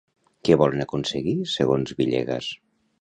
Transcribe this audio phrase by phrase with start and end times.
[0.47, 2.49] Què volen aconseguir, segons Villegas?